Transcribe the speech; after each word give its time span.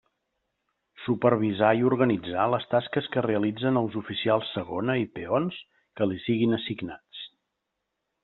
Supervisar 1.07 1.67
i 1.81 1.83
organitzar 1.89 2.45
les 2.53 2.63
tasques 2.71 3.09
que 3.15 3.23
realitzen 3.27 3.77
els 3.83 3.99
oficials 4.01 4.49
segona 4.59 4.97
i 5.03 5.07
peons 5.19 5.61
que 6.01 6.07
li 6.13 6.19
siguin 6.27 6.59
assignats. 6.61 7.23